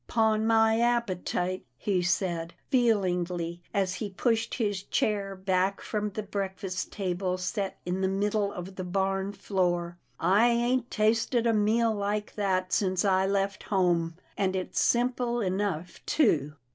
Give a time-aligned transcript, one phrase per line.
[0.07, 6.91] "'Pon my appetite," he said, feelingly, as he pushed his chair back from the breakfast
[6.91, 12.33] table set in the middle of the barn floor," I ain't tasted a meal like
[12.33, 16.55] that since I left home, and it's simple enough, too."